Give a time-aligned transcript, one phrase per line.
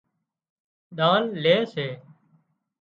[0.97, 1.87] ۮان لي سي